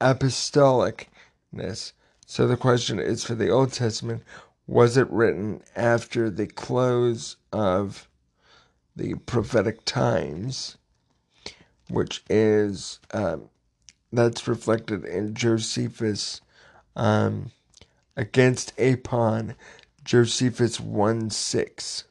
apostolicness? 0.00 1.92
So 2.26 2.48
the 2.48 2.56
question 2.56 2.98
is 2.98 3.22
for 3.22 3.36
the 3.36 3.50
Old 3.50 3.72
Testament, 3.72 4.24
was 4.66 4.96
it 4.96 5.08
written 5.08 5.62
after 5.76 6.28
the 6.28 6.48
close 6.48 7.36
of 7.52 8.08
the 8.96 9.14
prophetic 9.14 9.84
times, 9.84 10.76
which 11.88 12.24
is 12.28 12.98
um, 13.12 13.48
that's 14.12 14.48
reflected 14.48 15.04
in 15.04 15.34
Josephus 15.34 16.40
um, 16.96 17.50
against 18.16 18.76
Apion, 18.76 19.54
Josephus 20.04 20.80
1 20.80 21.30
6. 21.30 22.04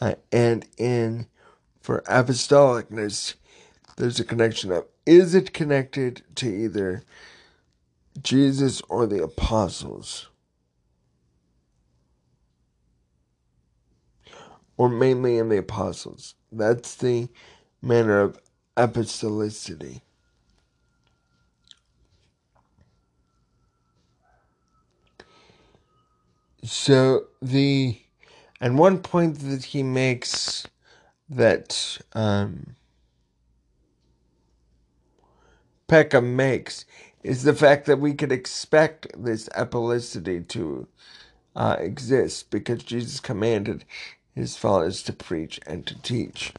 Uh, 0.00 0.14
and 0.30 0.64
in 0.76 1.26
for 1.80 2.02
apostolicness, 2.02 3.34
there's 3.96 4.20
a 4.20 4.24
connection 4.24 4.70
of 4.70 4.84
is 5.06 5.34
it 5.34 5.52
connected 5.52 6.22
to 6.36 6.46
either 6.46 7.02
Jesus 8.22 8.82
or 8.88 9.06
the 9.06 9.22
apostles? 9.22 10.28
Or 14.76 14.88
mainly 14.88 15.38
in 15.38 15.48
the 15.48 15.58
apostles. 15.58 16.34
That's 16.52 16.94
the 16.94 17.28
manner 17.82 18.20
of 18.20 18.38
apostolicity. 18.78 20.02
So 26.64 27.26
the 27.42 27.98
And 28.60 28.78
one 28.78 29.00
point 29.00 29.40
that 29.40 29.64
he 29.66 29.82
makes 29.84 30.66
that 31.30 31.98
um, 32.14 32.76
Peckham 35.88 36.36
makes 36.36 36.84
is 37.24 37.44
the 37.44 37.54
fact 37.54 37.86
that 37.86 38.00
we 38.00 38.14
could 38.14 38.32
expect 38.32 39.08
this 39.22 39.48
epilepsy 39.54 40.42
to 40.42 40.88
uh, 41.56 41.76
exist 41.80 42.50
because 42.50 42.84
Jesus 42.84 43.20
commanded 43.20 43.84
his 44.34 44.56
followers 44.56 45.02
to 45.04 45.12
preach 45.14 45.60
and 45.66 45.86
to 45.86 46.00
teach. 46.02 46.52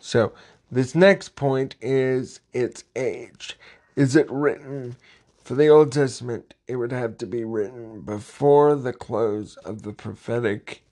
So, 0.00 0.32
this 0.70 0.94
next 0.94 1.36
point 1.36 1.76
is 1.80 2.40
its 2.52 2.84
age. 2.94 3.58
Is 3.94 4.16
it 4.16 4.30
written 4.30 4.96
for 5.42 5.54
the 5.54 5.68
Old 5.68 5.92
Testament? 5.92 6.54
It 6.66 6.76
would 6.76 6.92
have 6.92 7.18
to 7.18 7.26
be 7.26 7.44
written 7.44 8.00
before 8.00 8.74
the 8.74 8.92
close 8.92 9.56
of 9.58 9.82
the 9.82 9.92
prophetic 9.92 10.82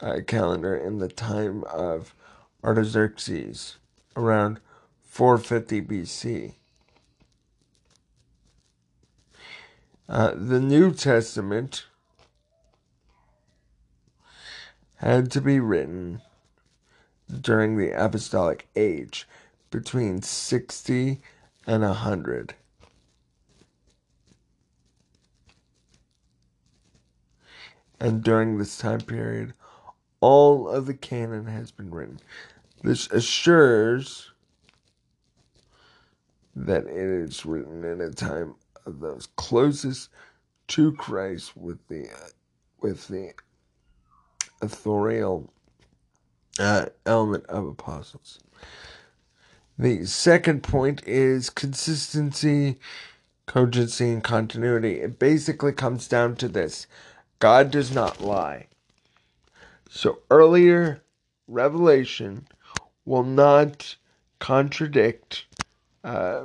uh, 0.00 0.20
calendar 0.26 0.74
in 0.74 0.98
the 0.98 1.08
time 1.08 1.64
of 1.64 2.14
Artaxerxes, 2.62 3.76
around 4.16 4.60
450 5.02 5.82
BC. 5.82 6.54
Uh, 10.08 10.32
the 10.34 10.60
New 10.60 10.92
Testament 10.92 11.86
had 14.96 15.30
to 15.30 15.40
be 15.40 15.60
written 15.60 16.20
during 17.40 17.76
the 17.76 17.90
Apostolic 17.90 18.68
Age, 18.76 19.26
between 19.70 20.22
60 20.22 21.20
and 21.66 21.82
100. 21.82 22.54
And 28.00 28.22
during 28.22 28.58
this 28.58 28.76
time 28.76 29.00
period, 29.00 29.54
all 30.20 30.68
of 30.68 30.86
the 30.86 30.94
canon 30.94 31.46
has 31.46 31.70
been 31.70 31.90
written. 31.90 32.20
This 32.82 33.10
assures 33.10 34.32
that 36.54 36.86
it 36.86 36.96
is 36.96 37.46
written 37.46 37.84
in 37.84 38.00
a 38.00 38.10
time 38.10 38.54
of 38.86 39.00
those 39.00 39.28
closest 39.36 40.10
to 40.68 40.92
Christ 40.92 41.56
with 41.56 41.78
the 41.88 42.08
with 42.80 43.08
the 43.08 43.32
authorial 44.60 45.50
uh, 46.58 46.86
element 47.06 47.46
of 47.46 47.66
apostles. 47.66 48.38
The 49.78 50.06
second 50.06 50.62
point 50.62 51.02
is 51.06 51.50
consistency, 51.50 52.78
cogency, 53.46 54.10
and 54.10 54.22
continuity. 54.22 55.00
It 55.00 55.18
basically 55.18 55.72
comes 55.72 56.06
down 56.06 56.36
to 56.36 56.48
this 56.48 56.86
God 57.40 57.70
does 57.70 57.92
not 57.92 58.20
lie. 58.20 58.66
So 59.90 60.20
earlier 60.30 61.02
revelation 61.48 62.46
will 63.04 63.24
not 63.24 63.96
contradict, 64.38 65.46
uh, 66.04 66.44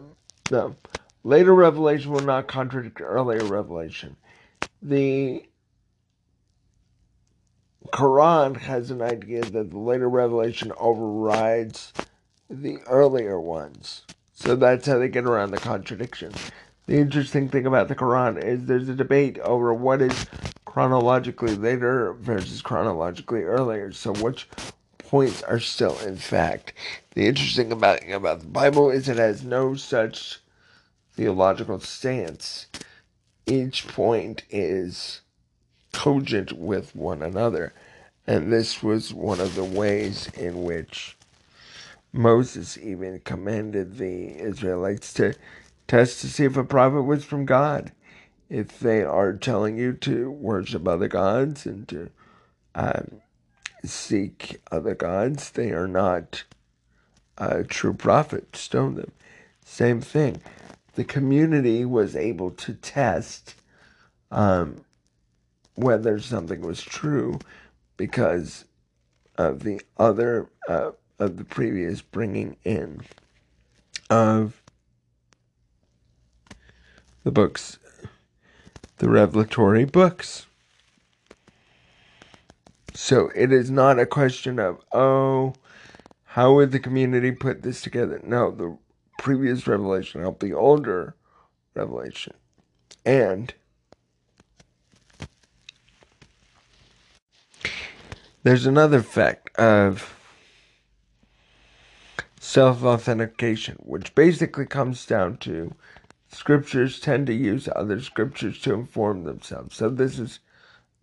no, 0.51 0.75
later 1.24 1.54
revelation 1.54 2.12
will 2.12 2.20
not 2.22 2.48
contradict 2.48 3.01
earlier 3.01 3.44
revelation. 3.46 4.16
The 4.82 5.44
Quran 7.91 8.58
has 8.58 8.91
an 8.91 9.01
idea 9.01 9.41
that 9.41 9.72
the 9.72 9.77
later 9.77 10.10
revelation 10.10 10.72
overrides 10.77 11.93
the 12.50 12.79
earlier 12.88 13.39
ones. 13.39 14.03
So 14.34 14.55
that's 14.55 14.88
how 14.88 14.98
they 15.00 15.10
get 15.10 15.25
around 15.25 15.51
the 15.51 15.58
contradiction. 15.58 16.34
The 16.86 16.98
interesting 16.98 17.50
thing 17.50 17.65
about 17.65 17.88
the 17.88 17.96
Quran 17.96 18.41
is 18.43 18.65
there's 18.65 18.89
a 18.89 18.96
debate 18.96 19.38
over 19.39 19.74
what 19.74 20.01
is 20.01 20.25
chronologically 20.65 21.55
later 21.55 22.13
versus 22.13 22.62
chronologically 22.62 23.43
earlier. 23.43 23.91
So 23.91 24.13
which 24.13 24.48
points 24.98 25.44
are 25.44 25.59
still 25.59 25.98
in 26.00 26.16
fact. 26.16 26.74
The 27.16 27.27
interesting 27.27 27.72
about 27.72 28.07
about 28.09 28.42
the 28.42 28.48
Bible 28.48 28.90
is 28.90 29.09
it 29.09 29.18
has 29.18 29.44
no 29.44 29.75
such 29.75 30.40
theological 31.14 31.79
stance. 31.79 32.68
Each 33.46 33.87
point 33.87 34.44
is 34.50 35.22
cogent 36.00 36.53
with 36.53 36.96
one 36.96 37.22
another. 37.22 37.74
And 38.25 38.53
this 38.53 38.81
was 38.81 39.14
one 39.14 39.42
of 39.42 39.55
the 39.55 39.66
ways 39.66 40.29
in 40.38 40.64
which 40.64 41.18
Moses 42.14 42.77
even 42.77 43.20
commanded 43.20 43.98
the 43.98 44.40
Israelites 44.40 45.12
to 45.16 45.33
test 45.90 46.22
to 46.22 46.29
see 46.29 46.46
if 46.46 46.55
a 46.55 46.64
prophet 46.64 47.01
was 47.01 47.25
from 47.25 47.46
God. 47.46 47.92
If 48.50 48.79
they 48.79 49.03
are 49.03 49.33
telling 49.33 49.77
you 49.77 49.92
to 49.92 50.31
worship 50.31 50.88
other 50.88 51.09
gods 51.09 51.66
and 51.66 51.85
to 51.90 52.09
um, 52.74 53.20
seek 53.83 54.62
other 54.72 54.96
gods, 54.96 55.50
they 55.51 55.72
are 55.72 55.88
not 55.88 56.46
a 57.38 57.66
true 57.66 57.94
prophet. 57.94 58.55
Stone 58.55 58.96
them. 58.96 59.12
Same 59.66 60.00
thing. 60.00 60.42
The 60.96 61.03
community 61.03 61.83
was 61.83 62.16
able 62.16 62.51
to 62.51 62.74
test 62.74 63.55
um, 64.31 64.85
whether 65.79 66.20
something 66.20 66.61
was 66.61 66.81
true 66.81 67.39
because 67.98 68.65
of 69.37 69.63
the 69.63 69.81
other 69.98 70.50
uh, 70.68 70.92
of 71.18 71.37
the 71.37 71.46
previous 71.46 72.01
bringing 72.01 72.55
in 72.63 73.01
of 74.09 74.61
the 77.24 77.31
books, 77.31 77.77
the 78.98 79.09
revelatory 79.09 79.85
books. 79.85 80.46
So 82.94 83.31
it 83.35 83.51
is 83.51 83.70
not 83.72 84.00
a 84.00 84.05
question 84.05 84.59
of, 84.59 84.79
oh, 84.92 85.53
how 86.24 86.53
would 86.55 86.72
the 86.72 86.79
community 86.79 87.31
put 87.31 87.61
this 87.61 87.81
together? 87.81 88.20
No, 88.24 88.51
the 88.51 88.77
previous 89.18 89.68
revelation 89.68 90.22
helped 90.22 90.42
the 90.42 90.53
older 90.53 91.15
revelation. 91.75 92.33
And 93.05 93.53
There's 98.44 98.66
another 98.66 99.02
fact 99.02 99.56
of 99.58 100.16
self 102.40 102.84
authentication, 102.84 103.75
which 103.80 104.16
basically 104.16 104.66
comes 104.66 105.06
down 105.06 105.38
to 105.38 105.74
scriptures 106.32 107.00
tend 107.00 107.28
to 107.28 107.34
use 107.34 107.68
other 107.75 108.00
scriptures 108.00 108.60
to 108.62 108.74
inform 108.74 109.24
themselves. 109.24 109.75
So, 109.75 109.90
this 109.90 110.20
is 110.20 110.40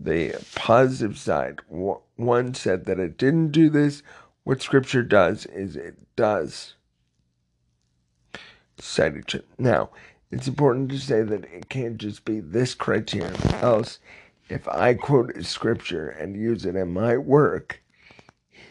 the 0.01 0.43
positive 0.55 1.19
side. 1.19 1.61
One 1.69 2.55
said 2.55 2.87
that 2.87 2.99
it 2.99 3.19
didn't 3.19 3.53
do 3.53 3.69
this. 3.69 4.03
What 4.45 4.63
scripture 4.63 5.03
does 5.03 5.45
is 5.47 5.77
it 5.77 5.99
does 6.17 6.75
cite 8.79 9.17
each 9.17 9.35
other. 9.35 9.45
Now, 9.59 9.91
it's 10.31 10.49
important 10.49 10.91
to 10.91 10.99
say 10.99 11.23
that 11.23 11.45
it 11.45 11.69
can't 11.69 11.99
just 11.99 12.25
be 12.25 12.41
this 12.41 12.75
criterion, 12.75 13.35
else 13.61 13.99
if 14.49 14.69
I 14.69 14.95
quote 14.95 15.37
a 15.37 15.45
scripture 15.45 16.09
and 16.09 16.37
use 16.37 16.65
it 16.65 16.77
in 16.77 16.93
my 16.93 17.17
work, 17.17 17.83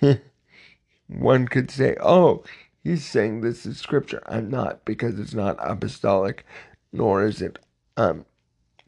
one 1.08 1.48
could 1.48 1.70
say, 1.70 1.96
oh, 2.02 2.44
he's 2.84 3.06
saying 3.06 3.42
this 3.42 3.66
is 3.66 3.78
scripture. 3.78 4.24
I'm 4.28 4.50
not, 4.50 4.86
because 4.86 5.20
it's 5.20 5.34
not 5.34 5.58
apostolic, 5.60 6.46
nor 6.94 7.26
is 7.26 7.42
it 7.42 7.60
um, 7.98 8.26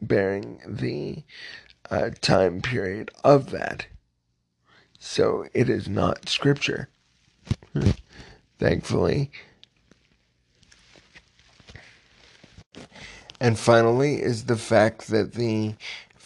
bearing 0.02 0.62
the 0.66 1.24
uh, 1.90 2.12
time 2.22 2.62
period 2.62 3.12
of 3.24 3.52
that. 3.52 3.88
So 5.00 5.46
it 5.54 5.70
is 5.70 5.88
not 5.88 6.30
scripture. 6.30 6.90
Thankfully. 8.60 9.32
And 13.40 13.60
finally, 13.60 14.22
is 14.22 14.46
the 14.46 14.58
fact 14.58 15.10
that 15.10 15.34
the 15.34 15.76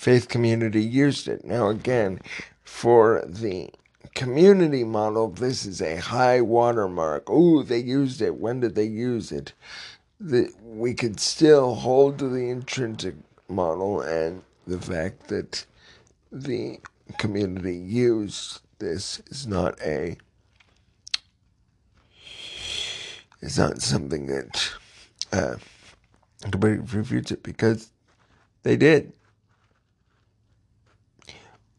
faith 0.02 0.28
community 0.28 0.82
used 0.82 1.28
it. 1.28 1.46
Now, 1.46 1.70
again, 1.70 2.20
for 2.64 3.24
the 3.24 3.70
community 4.16 4.84
model, 4.84 5.30
this 5.30 5.64
is 5.64 5.80
a 5.80 5.98
high 5.98 6.42
watermark. 6.42 7.30
Ooh, 7.30 7.62
they 7.62 7.78
used 7.78 8.20
it. 8.20 8.38
When 8.38 8.62
did 8.62 8.74
they 8.74 8.86
use 8.86 9.32
it? 9.32 9.54
The, 10.20 10.52
we 10.64 10.96
could 10.96 11.20
still 11.20 11.76
hold 11.76 12.18
to 12.18 12.30
the 12.30 12.50
intrinsic 12.50 13.14
model 13.48 14.02
and 14.02 14.42
the 14.66 14.80
fact 14.80 15.28
that 15.28 15.68
the 16.32 16.80
community 17.20 17.76
used 17.76 18.62
this 18.80 19.22
is 19.28 19.46
not 19.46 19.80
a 19.82 20.18
it's 23.40 23.58
not 23.60 23.82
something 23.84 24.26
that 24.28 24.72
uh, 25.32 25.56
refutes 26.58 27.32
it 27.32 27.44
because 27.44 27.92
they 28.64 28.76
did 28.76 29.14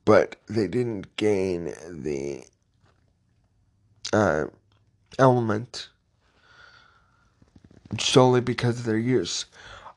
but 0.05 0.37
they 0.49 0.67
didn't 0.67 1.17
gain 1.17 1.75
the 1.89 2.45
uh, 4.13 4.47
element 5.19 5.89
solely 7.99 8.41
because 8.41 8.81
of 8.81 8.85
their 8.85 8.99
use. 8.99 9.47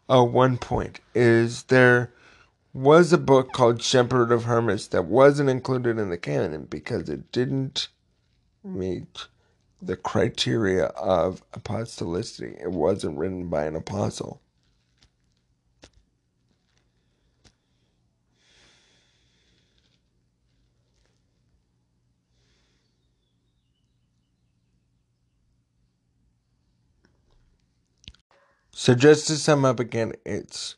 Uh, 0.09 0.23
one 0.23 0.57
point 0.57 0.99
is 1.13 1.63
there 1.63 2.11
was 2.73 3.13
a 3.13 3.17
book 3.17 3.53
called 3.53 3.81
Shepherd 3.81 4.31
of 4.31 4.43
Hermas 4.43 4.89
that 4.89 5.05
wasn't 5.05 5.49
included 5.49 5.97
in 5.97 6.09
the 6.09 6.17
canon 6.17 6.65
because 6.65 7.09
it 7.09 7.31
didn't 7.31 7.87
meet 8.63 9.27
the 9.81 9.95
criteria 9.95 10.85
of 10.87 11.41
apostolicity. 11.51 12.61
It 12.61 12.71
wasn't 12.71 13.17
written 13.17 13.47
by 13.47 13.65
an 13.65 13.75
apostle. 13.75 14.41
So 28.77 28.93
just 28.93 29.27
to 29.27 29.37
sum 29.37 29.63
up 29.63 29.79
again, 29.79 30.11
it's 30.25 30.75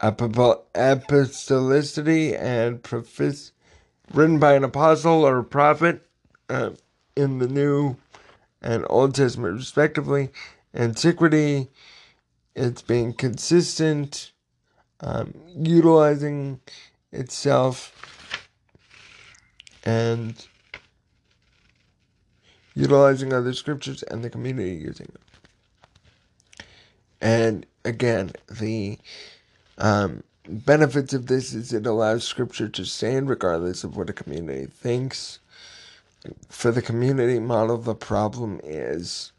apostolicity 0.00 2.40
and 2.40 2.80
prophes- 2.80 3.50
written 4.12 4.38
by 4.38 4.54
an 4.54 4.62
apostle 4.62 5.26
or 5.26 5.42
prophet 5.42 6.06
uh, 6.48 6.70
in 7.16 7.40
the 7.40 7.48
New 7.48 7.96
and 8.62 8.86
Old 8.88 9.16
Testament, 9.16 9.56
respectively. 9.56 10.30
Antiquity, 10.76 11.70
it's 12.54 12.82
being 12.82 13.12
consistent, 13.12 14.30
um, 15.00 15.34
utilizing 15.56 16.60
itself, 17.10 17.92
and 19.82 20.46
utilizing 22.76 23.32
other 23.32 23.52
scriptures 23.52 24.04
and 24.04 24.22
the 24.22 24.30
community 24.30 24.76
using 24.76 25.08
them. 25.12 25.23
And 27.24 27.64
again, 27.86 28.32
the 28.50 28.98
um, 29.78 30.22
benefits 30.46 31.14
of 31.14 31.26
this 31.26 31.54
is 31.54 31.72
it 31.72 31.86
allows 31.86 32.24
Scripture 32.24 32.68
to 32.68 32.84
stand 32.84 33.30
regardless 33.30 33.82
of 33.82 33.96
what 33.96 34.10
a 34.10 34.12
community 34.12 34.66
thinks. 34.66 35.38
For 36.50 36.70
the 36.70 36.82
community 36.82 37.40
model, 37.40 37.78
the 37.78 37.94
problem 37.94 38.60
is 38.62 39.32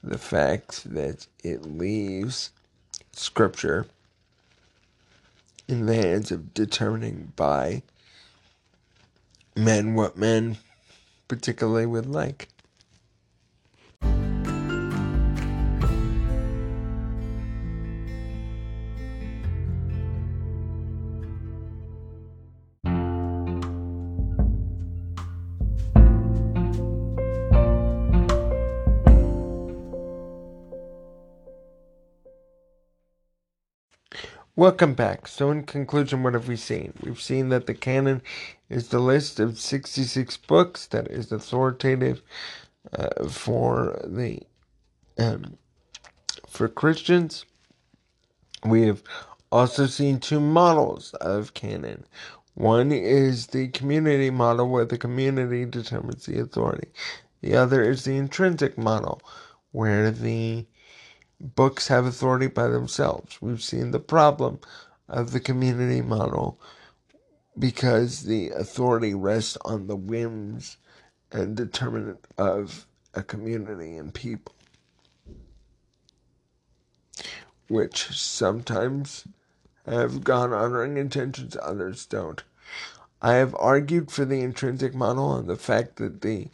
the 0.00 0.18
fact 0.18 0.84
that 0.94 1.26
it 1.42 1.62
leaves 1.62 2.50
Scripture 3.12 3.86
in 5.66 5.86
the 5.86 5.96
hands 5.96 6.30
of 6.30 6.54
determining 6.54 7.32
by 7.34 7.82
men 9.56 9.94
what 9.94 10.16
men 10.16 10.58
particularly 11.26 11.86
would 11.86 12.06
like. 12.06 12.48
Welcome 34.62 34.94
back. 34.94 35.26
So, 35.26 35.50
in 35.50 35.64
conclusion, 35.64 36.22
what 36.22 36.34
have 36.34 36.46
we 36.46 36.54
seen? 36.54 36.92
We've 37.02 37.20
seen 37.20 37.48
that 37.48 37.66
the 37.66 37.74
canon 37.74 38.22
is 38.68 38.90
the 38.90 39.00
list 39.00 39.40
of 39.40 39.58
66 39.58 40.36
books 40.36 40.86
that 40.86 41.08
is 41.08 41.32
authoritative 41.32 42.22
uh, 42.96 43.26
for 43.28 44.00
the 44.06 44.38
um, 45.18 45.58
for 46.48 46.68
Christians. 46.68 47.44
We 48.64 48.82
have 48.82 49.02
also 49.50 49.86
seen 49.86 50.20
two 50.20 50.38
models 50.38 51.12
of 51.14 51.54
canon. 51.54 52.04
One 52.54 52.92
is 52.92 53.48
the 53.48 53.66
community 53.66 54.30
model 54.30 54.68
where 54.68 54.84
the 54.84 54.96
community 54.96 55.64
determines 55.64 56.26
the 56.26 56.38
authority. 56.38 56.86
The 57.40 57.56
other 57.56 57.82
is 57.82 58.04
the 58.04 58.16
intrinsic 58.16 58.78
model 58.78 59.22
where 59.72 60.12
the 60.12 60.66
books 61.42 61.88
have 61.88 62.06
authority 62.06 62.46
by 62.46 62.68
themselves. 62.68 63.42
We've 63.42 63.62
seen 63.62 63.90
the 63.90 64.00
problem 64.00 64.60
of 65.08 65.32
the 65.32 65.40
community 65.40 66.00
model 66.00 66.60
because 67.58 68.22
the 68.22 68.50
authority 68.50 69.12
rests 69.12 69.58
on 69.64 69.86
the 69.86 69.96
whims 69.96 70.78
and 71.32 71.56
determinant 71.56 72.24
of 72.38 72.86
a 73.14 73.22
community 73.22 73.96
and 73.96 74.14
people, 74.14 74.54
which 77.68 78.08
sometimes 78.16 79.26
have 79.86 80.24
God 80.24 80.52
honoring 80.52 80.96
intentions, 80.96 81.56
others 81.60 82.06
don't. 82.06 82.42
I 83.20 83.34
have 83.34 83.54
argued 83.58 84.10
for 84.10 84.24
the 84.24 84.40
intrinsic 84.40 84.94
model 84.94 85.36
and 85.36 85.48
the 85.48 85.56
fact 85.56 85.96
that 85.96 86.22
the 86.22 86.48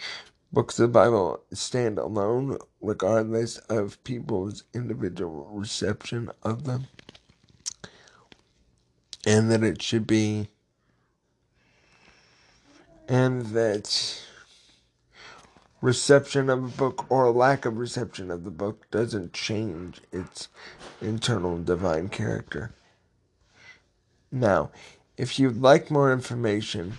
Books 0.50 0.78
of 0.78 0.88
the 0.88 0.98
Bible 0.98 1.42
stand 1.52 1.98
alone 1.98 2.58
regardless 2.80 3.58
of 3.68 4.02
people's 4.04 4.64
individual 4.72 5.48
reception 5.52 6.30
of 6.42 6.64
them. 6.64 6.86
And 9.26 9.50
that 9.50 9.62
it 9.62 9.82
should 9.82 10.06
be, 10.06 10.48
and 13.06 13.46
that 13.46 14.22
reception 15.82 16.48
of 16.48 16.64
a 16.64 16.76
book 16.76 17.06
or 17.10 17.30
lack 17.30 17.66
of 17.66 17.76
reception 17.76 18.30
of 18.30 18.44
the 18.44 18.50
book 18.50 18.90
doesn't 18.90 19.32
change 19.32 20.00
its 20.12 20.48
internal 21.02 21.58
divine 21.62 22.08
character. 22.08 22.72
Now, 24.32 24.70
if 25.16 25.38
you'd 25.38 25.60
like 25.60 25.90
more 25.90 26.12
information, 26.12 26.98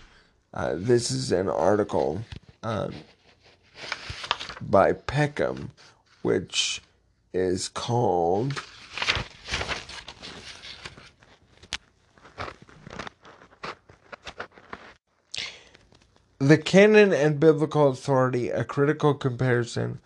uh, 0.53 0.75
this 0.75 1.09
is 1.09 1.31
an 1.31 1.49
article. 1.49 2.23
Um, 2.61 2.93
by 4.61 4.93
Peckham, 4.93 5.71
which 6.21 6.81
is 7.33 7.69
called 7.69 8.61
The 16.41 16.57
Canon 16.57 17.11
and 17.11 17.37
Biblical 17.37 17.89
Authority, 17.89 18.49
a 18.49 18.63
critical 18.63 19.13
comparison 19.13 19.99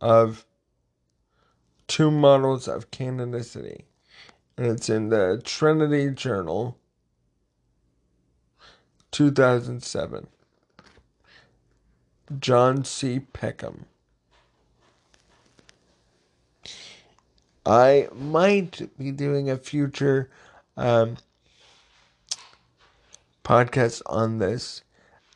of 0.00 0.46
two 1.86 2.10
models 2.10 2.66
of 2.66 2.90
canonicity. 2.90 3.84
And 4.56 4.66
it's 4.66 4.88
in 4.88 5.10
the 5.10 5.42
Trinity 5.44 6.10
Journal, 6.10 6.78
2007. 9.10 10.28
John 12.38 12.84
C. 12.84 13.20
Peckham. 13.20 13.86
I 17.66 18.08
might 18.12 18.90
be 18.98 19.10
doing 19.10 19.48
a 19.48 19.56
future 19.56 20.30
um, 20.76 21.16
podcast 23.44 24.02
on 24.06 24.38
this 24.38 24.82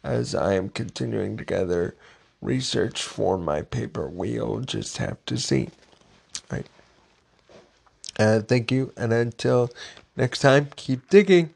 as 0.04 0.34
I 0.34 0.54
am 0.54 0.68
continuing 0.68 1.36
to 1.38 1.44
gather 1.44 1.96
research 2.40 3.02
for 3.02 3.38
my 3.38 3.62
paper. 3.62 4.08
We'll 4.08 4.60
just 4.60 4.98
have 4.98 5.24
to 5.26 5.38
see. 5.38 5.70
All 6.50 6.58
right. 6.58 6.66
Uh, 8.18 8.40
thank 8.40 8.72
you, 8.72 8.92
and 8.96 9.12
until 9.12 9.70
next 10.16 10.40
time, 10.40 10.68
keep 10.76 11.08
digging. 11.08 11.54